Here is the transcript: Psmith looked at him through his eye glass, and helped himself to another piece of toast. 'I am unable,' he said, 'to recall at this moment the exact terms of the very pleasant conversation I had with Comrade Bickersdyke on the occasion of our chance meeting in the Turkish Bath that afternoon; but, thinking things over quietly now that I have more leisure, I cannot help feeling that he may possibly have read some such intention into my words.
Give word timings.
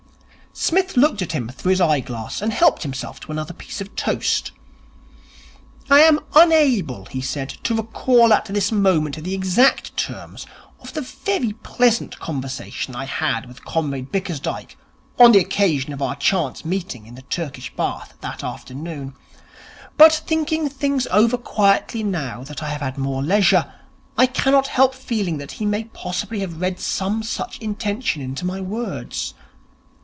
Psmith 0.53 0.97
looked 0.97 1.21
at 1.21 1.31
him 1.31 1.47
through 1.47 1.69
his 1.69 1.79
eye 1.81 2.01
glass, 2.01 2.41
and 2.41 2.51
helped 2.51 2.83
himself 2.83 3.21
to 3.21 3.31
another 3.31 3.53
piece 3.53 3.79
of 3.79 3.95
toast. 3.95 4.51
'I 5.89 5.99
am 6.01 6.19
unable,' 6.35 7.05
he 7.05 7.21
said, 7.21 7.49
'to 7.63 7.75
recall 7.75 8.33
at 8.33 8.45
this 8.47 8.69
moment 8.69 9.15
the 9.23 9.33
exact 9.33 9.95
terms 9.95 10.45
of 10.81 10.91
the 10.91 10.99
very 11.01 11.53
pleasant 11.53 12.19
conversation 12.19 12.97
I 12.97 13.05
had 13.05 13.45
with 13.45 13.63
Comrade 13.63 14.11
Bickersdyke 14.11 14.75
on 15.17 15.31
the 15.31 15.39
occasion 15.39 15.93
of 15.93 16.01
our 16.01 16.17
chance 16.17 16.65
meeting 16.65 17.07
in 17.07 17.15
the 17.15 17.21
Turkish 17.23 17.73
Bath 17.77 18.15
that 18.19 18.43
afternoon; 18.43 19.13
but, 19.95 20.11
thinking 20.13 20.67
things 20.67 21.07
over 21.11 21.37
quietly 21.37 22.03
now 22.03 22.43
that 22.43 22.61
I 22.61 22.69
have 22.71 22.97
more 22.97 23.23
leisure, 23.23 23.71
I 24.17 24.25
cannot 24.25 24.67
help 24.67 24.95
feeling 24.95 25.37
that 25.37 25.53
he 25.53 25.65
may 25.65 25.85
possibly 25.85 26.41
have 26.41 26.59
read 26.59 26.77
some 26.77 27.23
such 27.23 27.57
intention 27.59 28.21
into 28.21 28.45
my 28.45 28.59
words. 28.59 29.33